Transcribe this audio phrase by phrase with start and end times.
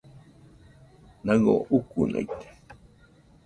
[1.25, 2.47] Naɨio ukunaite